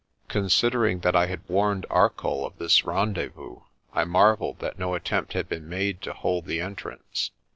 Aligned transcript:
Consider 0.29 0.83
ing 0.83 1.01
that 1.01 1.15
I 1.15 1.27
had 1.27 1.47
warned 1.47 1.85
Arcoll 1.91 2.43
of 2.43 2.57
this 2.57 2.85
rendezvous, 2.85 3.59
I 3.93 4.03
marvelled 4.03 4.57
that 4.57 4.79
no 4.79 4.95
attempt 4.95 5.33
had 5.33 5.47
been 5.47 5.69
made 5.69 6.01
to 6.01 6.13
hold 6.13 6.45
the 6.45 6.59
entrance. 6.59 7.29